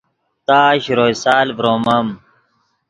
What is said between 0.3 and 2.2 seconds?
تا شروئے سال ڤرومم